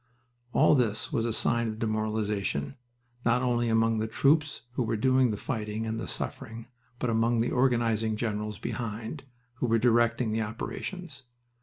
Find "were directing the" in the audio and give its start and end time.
9.67-10.41